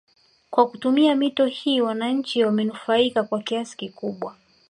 Kwa 0.49 0.67
kutumia 0.69 1.15
mito 1.15 1.45
hii 1.45 1.81
wananchi 1.81 2.43
wamenufaika 2.45 3.23
kwa 3.23 3.41
kiasi 3.41 3.77
kikubwa 3.77 4.35